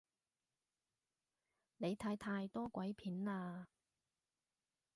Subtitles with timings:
[1.77, 3.67] 你睇太多鬼片喇